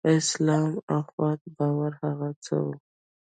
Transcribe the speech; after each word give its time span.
په 0.05 0.09
اسلامي 0.21 0.75
اخوت 0.97 1.41
باور 1.57 1.91
هغه 2.03 2.29
څه 2.45 2.55
وو. 2.63 2.73